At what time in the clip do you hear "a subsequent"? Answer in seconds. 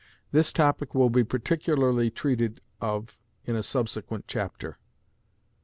3.55-4.25